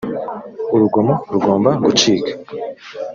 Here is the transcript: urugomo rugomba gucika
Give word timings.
urugomo 0.75 1.13
rugomba 1.31 1.69
gucika 1.83 2.33